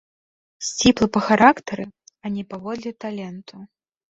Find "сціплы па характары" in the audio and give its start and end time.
0.67-1.85